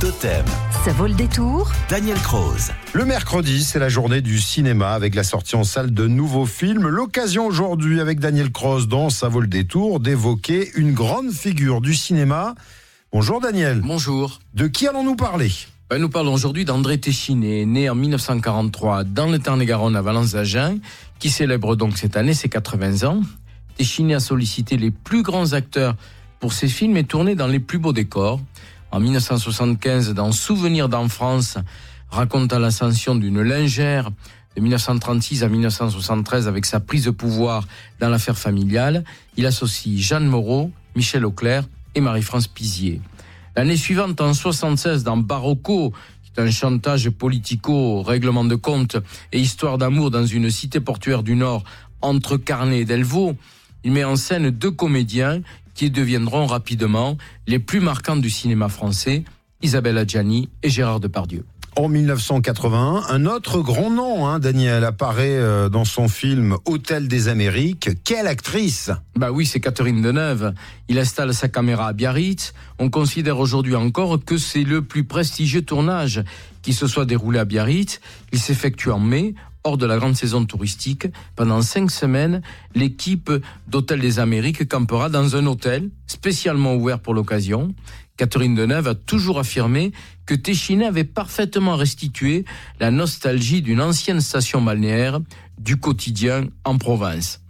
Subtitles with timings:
[0.00, 0.44] Totem,
[0.84, 2.72] Ça vaut le détour Daniel Croze.
[2.92, 6.86] Le mercredi, c'est la journée du cinéma avec la sortie en salle de nouveaux films.
[6.86, 11.94] L'occasion aujourd'hui avec Daniel Cross dans Ça vaut le détour d'évoquer une grande figure du
[11.94, 12.54] cinéma.
[13.10, 13.80] Bonjour Daniel.
[13.80, 14.40] Bonjour.
[14.52, 15.50] De qui allons-nous parler?
[15.88, 20.78] Ben, nous parlons aujourd'hui d'André Téchiné, né en 1943 dans le Tarn-et-Garonne à Valence-Agen,
[21.18, 23.22] qui célèbre donc cette année ses 80 ans.
[23.78, 25.96] Téchiné a sollicité les plus grands acteurs
[26.38, 28.40] pour ses films et tourné dans les plus beaux décors.
[28.92, 31.58] En 1975, dans Souvenirs d'enfance,
[32.10, 34.10] racontant l'ascension d'une lingère
[34.54, 37.66] de 1936 à 1973 avec sa prise de pouvoir
[38.00, 39.04] dans l'affaire familiale,
[39.36, 41.64] il associe Jeanne Moreau, Michel Auclair
[41.94, 43.00] et Marie-France Pizier.
[43.56, 45.92] L'année suivante, en 76, dans Barocco,
[46.22, 48.96] qui est un chantage politico, règlement de compte
[49.32, 51.64] et histoire d'amour dans une cité portuaire du Nord
[52.02, 53.34] entre Carnet et Delvaux,
[53.82, 55.42] il met en scène deux comédiens
[55.76, 57.16] qui deviendront rapidement
[57.46, 59.22] les plus marquants du cinéma français,
[59.62, 61.44] Isabelle Adjani et Gérard Depardieu.
[61.78, 67.28] En 1981, un autre grand nom, hein, Daniel, apparaît euh, dans son film Hôtel des
[67.28, 67.90] Amériques.
[68.02, 70.54] Quelle actrice Bah oui, c'est Catherine Deneuve.
[70.88, 72.54] Il installe sa caméra à Biarritz.
[72.78, 76.24] On considère aujourd'hui encore que c'est le plus prestigieux tournage
[76.62, 78.00] qui se soit déroulé à Biarritz.
[78.32, 79.34] Il s'effectue en mai,
[79.66, 81.08] hors de la grande saison touristique.
[81.34, 82.40] Pendant cinq semaines,
[82.76, 83.32] l'équipe
[83.66, 87.74] d'Hôtel des Amériques campera dans un hôtel spécialement ouvert pour l'occasion.
[88.16, 89.90] Catherine Deneuve a toujours affirmé
[90.24, 92.44] que Téchiné avait parfaitement restitué
[92.78, 95.18] la nostalgie d'une ancienne station balnéaire
[95.58, 97.42] du quotidien en province.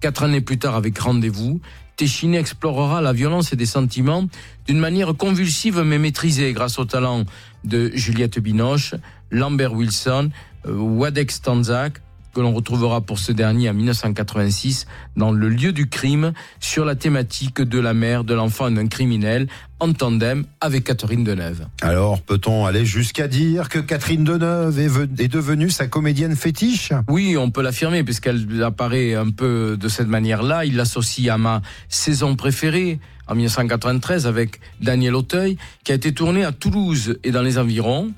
[0.00, 1.60] Quatre années plus tard, avec Rendez-vous,
[1.96, 4.26] Téchiné explorera la violence et des sentiments
[4.66, 7.24] d'une manière convulsive mais maîtrisée grâce au talent
[7.64, 8.94] de Juliette Binoche,
[9.30, 10.30] Lambert Wilson,
[10.66, 12.00] euh, Wadek Stanzak,
[12.34, 16.94] que l'on retrouvera pour ce dernier en 1986 dans Le lieu du crime sur la
[16.94, 19.48] thématique de la mère de l'enfant d'un criminel
[19.80, 21.66] en tandem avec Catherine Deneuve.
[21.80, 26.92] Alors, peut-on aller jusqu'à dire que Catherine Deneuve est, est devenue sa comédienne fétiche?
[27.08, 30.64] Oui, on peut l'affirmer puisqu'elle apparaît un peu de cette manière-là.
[30.64, 36.44] Il l'associe à ma saison préférée en 1993 avec Daniel Auteuil qui a été tourné
[36.44, 38.12] à Toulouse et dans les environs.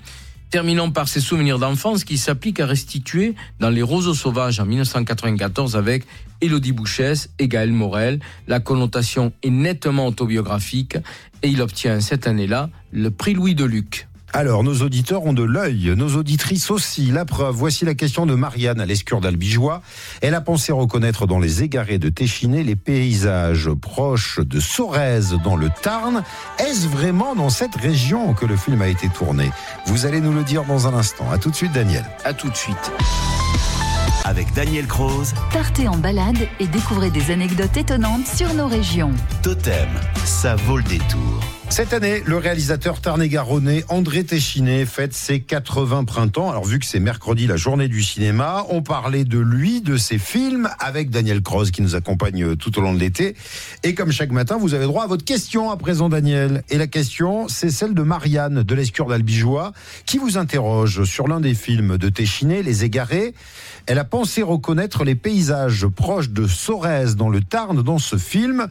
[0.51, 5.77] Terminons par ses souvenirs d'enfance qui s'appliquent à restituer dans Les Roseaux Sauvages en 1994
[5.77, 6.05] avec
[6.41, 8.19] Élodie Bouchès et Gaël Morel.
[8.49, 10.97] La connotation est nettement autobiographique
[11.45, 14.09] et il obtient cette année-là le prix Louis de Luc.
[14.33, 17.11] Alors, nos auditeurs ont de l'œil, nos auditrices aussi.
[17.11, 19.83] La preuve, voici la question de Marianne à l'escure d'Albigeois.
[20.21, 25.57] Elle a pensé reconnaître dans les égarés de Téchiné les paysages proches de Sorèze dans
[25.57, 26.23] le Tarn.
[26.59, 29.51] Est-ce vraiment dans cette région que le film a été tourné?
[29.87, 31.31] Vous allez nous le dire dans un instant.
[31.31, 32.05] À tout de suite, Daniel.
[32.25, 32.93] À tout de suite.
[34.25, 39.13] Avec Daniel Croze, Partez en balade et découvrez des anecdotes étonnantes sur nos régions.
[39.43, 39.89] Totem,
[40.25, 41.60] ça vaut le détour.
[41.71, 46.51] Cette année, le réalisateur tarn-et-garonnais André Téchiné fête ses 80 printemps.
[46.51, 50.19] Alors, vu que c'est mercredi, la journée du cinéma, on parlait de lui, de ses
[50.19, 53.37] films, avec Daniel Croze qui nous accompagne tout au long de l'été.
[53.85, 56.65] Et comme chaque matin, vous avez droit à votre question à présent, Daniel.
[56.71, 59.73] Et la question, c'est celle de Marianne de l'Escure d'Albigeois,
[60.07, 63.33] qui vous interroge sur l'un des films de Téchiné, Les Égarés.
[63.87, 68.67] Elle a pensé reconnaître les paysages proches de Sorèze dans le Tarn dans ce film.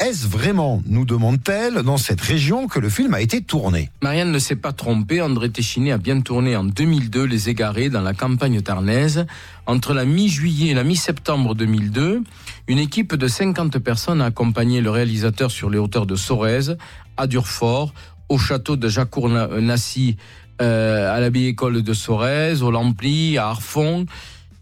[0.00, 3.90] Est-ce vraiment, nous demande-t-elle, dans cette région que le film a été tourné?
[4.02, 5.22] Marianne ne s'est pas trompée.
[5.22, 9.24] André Téchiné a bien tourné en 2002 Les Égarés dans la campagne tarnaise.
[9.66, 12.22] Entre la mi-juillet et la mi-septembre 2002,
[12.66, 16.76] une équipe de 50 personnes a accompagné le réalisateur sur les hauteurs de Sorèze,
[17.16, 17.94] à Durfort,
[18.28, 20.16] au château de Jacourt-Nassy,
[20.60, 24.06] euh, à l'abbaye école de Sorèze, au Lampli, à Arfond,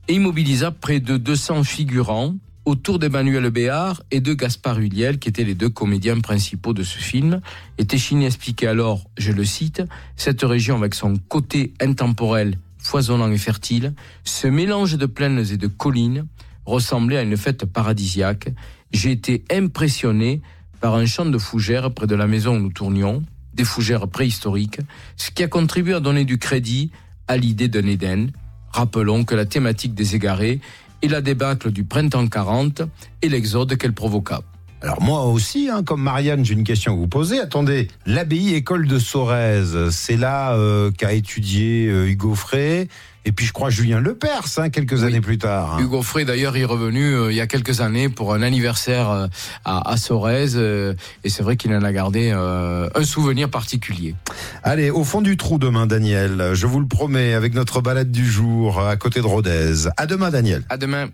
[0.08, 2.34] et immobilisa près de 200 figurants
[2.64, 6.98] autour d'Emmanuel Béard et de Gaspard Huliel, qui étaient les deux comédiens principaux de ce
[6.98, 7.40] film.
[7.78, 9.82] Et Téchiné expliquait alors, je le cite,
[10.16, 15.66] cette région avec son côté intemporel, foisonnant et fertile, ce mélange de plaines et de
[15.66, 16.26] collines
[16.64, 18.48] ressemblait à une fête paradisiaque.
[18.92, 20.40] J'ai été impressionné
[20.80, 23.22] par un champ de fougères près de la maison où nous tournions,
[23.54, 24.80] des fougères préhistoriques,
[25.16, 26.90] ce qui a contribué à donner du crédit
[27.28, 28.30] à l'idée d'un Éden.
[28.72, 30.60] Rappelons que la thématique des égarés
[31.02, 32.82] est la débâcle du printemps 40
[33.22, 34.42] et l'exode qu'elle provoqua.
[34.82, 37.38] Alors moi aussi, hein, comme Marianne, j'ai une question à vous poser.
[37.38, 42.88] Attendez, l'abbaye école de Sorèze, c'est là euh, qu'a étudié euh, Hugo Frey,
[43.24, 45.04] et puis je crois Julien Lepers, hein, quelques Oui.
[45.04, 45.74] années plus tard.
[45.76, 45.80] hein.
[45.82, 49.28] Hugo Frey d'ailleurs est revenu euh, il y a quelques années pour un anniversaire
[49.64, 54.16] à, à Sorèze et c'est vrai qu'il en a gardé un souvenir particulier.
[54.64, 58.26] Allez, au fond du trou demain, Daniel, je vous le promets, avec notre balade du
[58.28, 59.88] jour à côté de Rodez.
[59.96, 60.64] À demain, Daniel.
[60.68, 61.06] À demain.